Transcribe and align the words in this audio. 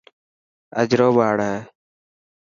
اجرو 0.81 1.09
ٻاڙ 1.17 1.35
هي. 1.47 1.55